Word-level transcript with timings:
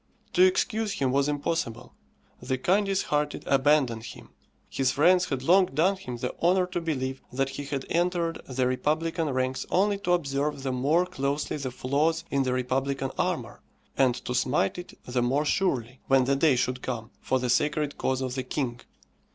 To 0.33 0.41
excuse 0.43 0.93
him 0.93 1.11
was 1.11 1.27
impossible. 1.27 1.93
The 2.41 2.57
kindest 2.57 3.03
hearted 3.03 3.43
abandoned 3.45 4.03
him; 4.05 4.29
his 4.67 4.89
friends 4.91 5.25
had 5.25 5.43
long 5.43 5.67
done 5.67 5.95
him 5.95 6.17
the 6.17 6.33
honour 6.41 6.65
to 6.65 6.81
believe 6.81 7.21
that 7.31 7.49
he 7.49 7.65
had 7.65 7.85
entered 7.87 8.41
the 8.49 8.65
republican 8.65 9.29
ranks 9.29 9.63
only 9.69 9.99
to 9.99 10.13
observe 10.13 10.63
the 10.63 10.71
more 10.71 11.05
closely 11.05 11.57
the 11.57 11.69
flaws 11.69 12.23
in 12.31 12.41
the 12.41 12.53
republican 12.53 13.11
armour, 13.15 13.61
and 13.95 14.15
to 14.25 14.33
smite 14.33 14.79
it 14.79 14.97
the 15.05 15.21
more 15.21 15.45
surely, 15.45 15.99
when 16.07 16.23
the 16.23 16.35
day 16.35 16.55
should 16.55 16.81
come, 16.81 17.11
for 17.21 17.37
the 17.37 17.51
sacred 17.51 17.99
cause 17.99 18.21
of 18.21 18.33
the 18.33 18.41
king. 18.41 18.79